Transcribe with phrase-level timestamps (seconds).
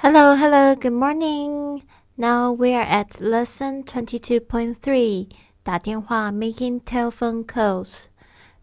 [0.00, 1.82] Hello, hello, good morning.
[2.16, 5.28] Now we are at lesson 22.3.
[5.64, 8.04] 打电话 making telephone calls.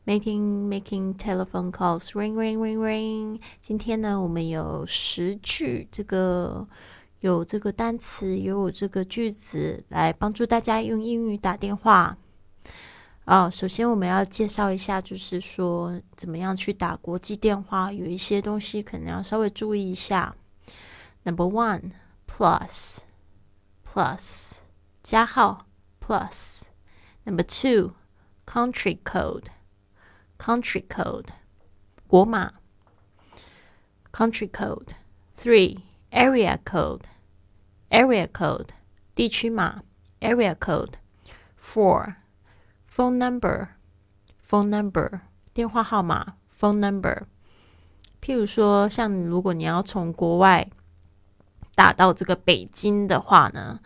[0.06, 2.14] Making making telephone calls.
[2.14, 3.42] Ring ring ring ring.
[3.62, 6.66] 今天呢，我们有十句这个
[7.20, 12.18] 有这个单词，有这个句子来帮助大家用英语打电话。
[13.26, 20.34] 啊，首先我们要介绍一下，就是说怎么样去打国际电话，有一些东西可能要稍微注意一下。
[21.25, 21.93] Number one,
[22.27, 23.01] plus,
[23.85, 24.61] plus
[25.03, 25.67] 加号
[26.01, 26.63] plus.
[27.25, 27.95] Number two,
[28.47, 29.51] country code,
[30.39, 31.27] country code
[32.09, 32.53] 国码
[34.13, 34.95] country code.
[35.37, 37.05] Three, area code,
[37.91, 38.69] area code
[39.15, 39.83] 地区码
[40.21, 40.95] area code.
[41.57, 42.17] Four
[42.89, 43.69] phone number,
[44.49, 45.21] phone number
[45.53, 47.25] 电话号码 phone number。
[48.21, 50.69] 譬如说，像如果你要从国外
[51.76, 53.80] 打到这个北京的话呢，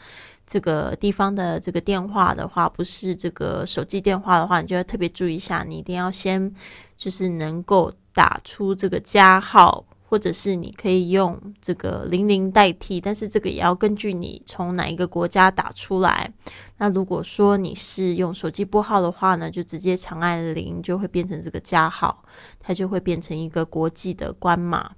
[0.47, 6.53] 这个地方的这个电话的话，不是这个手机电话的话，你就要特别注意一下，你一定要先
[6.95, 9.85] 就是能够打出这个加号。
[10.09, 16.33] 或者是你可以用这个零零代替，但是这个也要根据你从哪一个国家打出来。
[16.79, 22.23] 那如果说你是用手机拨号的话呢，就直接长按零，就会变成这个加号，
[22.59, 24.89] 它就会变成一个国际的关码。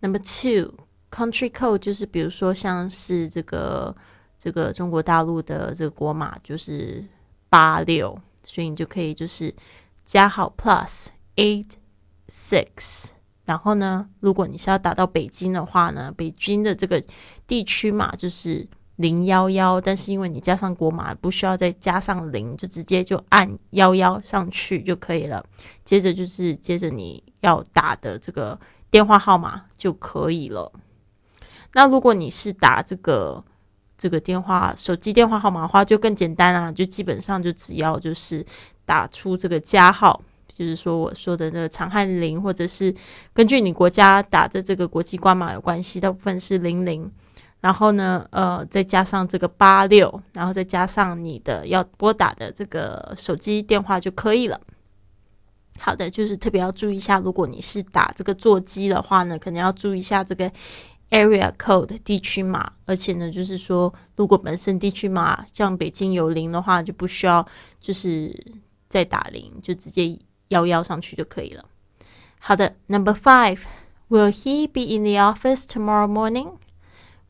[0.00, 0.72] Number two
[1.10, 3.94] country code 就是比如说像是这个
[4.38, 7.04] 这个中国大陆的这个国码就是
[7.48, 9.54] 八六，所以你就可以就是
[10.04, 11.06] 加号 plus
[11.36, 11.66] eight
[12.28, 13.10] six。
[13.44, 17.02] 然后呢，如果你是要打到北京的话呢，北京的这个
[17.46, 25.42] 地区码就是零幺幺，但是因为你加上国码，不需要再加上零，就直接就按幺幺上去就可以了。
[25.82, 30.70] 接着就是接着你要打的这个电话号码就可以了。
[31.74, 33.42] 那如果你是打这个
[33.96, 38.44] 这个电话手机电话号码的话，就更简单啊，就基本上就只要就是
[38.84, 40.20] 打出这个加号。
[40.48, 42.92] 就是说，我说的那长汉零，或者是
[43.32, 47.08] 根据你国家打的这个国际关码有关系，大部分是零零，
[47.60, 54.60] 然后呢，呃，再加上这个八六，然后再加上你的要拨打的这个手机电话就可以了。
[55.78, 60.50] 好的，就是特别要注意一下，如果你是打这个座机的话呢，可能要注意一下这个
[61.09, 67.47] area code 地区码，而且呢，就是说，如果本身地区码像北京有零的话，就不需要
[67.79, 68.33] 就是
[68.87, 70.19] 再打零，就直接。
[70.49, 71.65] 幺幺上去就可以了。
[72.37, 73.61] 好的，Number five,
[74.07, 76.59] Will he be in the office tomorrow morning?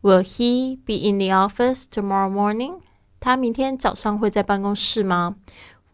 [0.01, 2.81] Will he be in the office tomorrow morning?
[3.21, 5.37] 他明天早上会在办公室吗？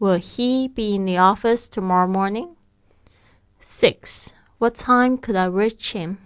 [0.00, 2.56] Will he be in the office tomorrow morning?
[3.62, 4.30] Six.
[4.58, 6.16] What time could I reach him?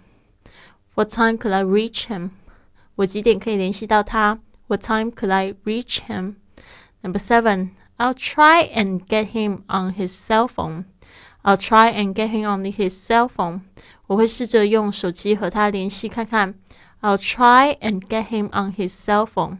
[0.99, 2.31] What time could I reach him?
[2.95, 4.39] 我几点可以联系到他？
[4.67, 6.35] What time could I reach him?
[7.01, 7.71] Number seven.
[7.97, 10.85] I'll try and get him on his cell phone.
[11.43, 13.61] I'll try and get him on his cell phone.
[14.07, 16.55] 我会试着用手机和他联系看看。
[17.01, 19.57] I'll try and get him on his cell phone.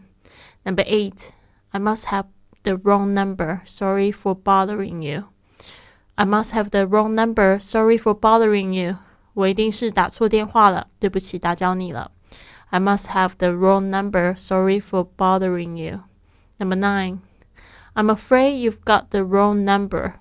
[0.64, 1.30] Number eight.
[1.70, 2.26] I must have
[2.62, 3.60] the wrong number.
[3.64, 5.24] Sorry for bothering you.
[6.16, 7.60] I must have the wrong number.
[7.60, 8.98] Sorry for bothering you.
[9.34, 12.10] 我一定是打错电话了，对不起，打搅你了。
[12.70, 14.34] I must have the wrong number.
[14.36, 16.00] Sorry for bothering you.
[16.58, 17.20] Number nine.
[17.94, 20.14] I'm afraid you've got the wrong number.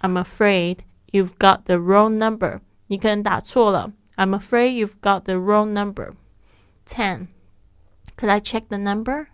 [0.00, 0.78] I'm afraid
[1.10, 2.60] you've got the wrong number.
[2.86, 3.92] 你可能打错了。
[4.16, 6.12] I'm afraid you've got the wrong number.
[6.86, 7.28] 10.
[8.16, 9.28] Could I check the number?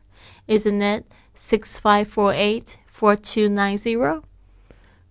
[0.47, 1.04] Isn't it
[1.34, 4.22] 6548 4290?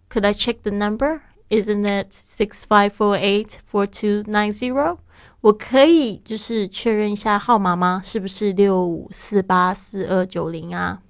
[0.09, 1.21] Could I check the number?
[1.49, 4.97] Isn't it 6548 4290?
[5.41, 8.01] 我可以就是确认一下号码吗？
[8.03, 11.01] 是不是六五四八四二九零啊？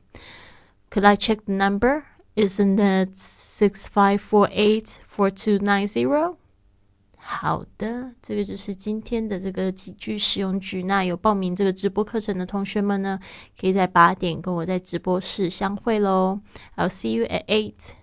[0.90, 2.04] could I check the number?
[2.36, 6.38] Isn't it six five four eight four two nine zero?
[7.16, 10.84] 好的，这个就是今天的这个几句实用句。
[10.84, 13.20] 那有报名这个直播课程的同学们呢，
[13.60, 16.42] 可以在八点跟我在直播室相会喽。
[16.76, 17.94] I'll see you at eight.